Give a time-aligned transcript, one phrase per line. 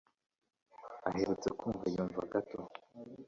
[1.09, 2.59] Aherutse kumva yumva gato.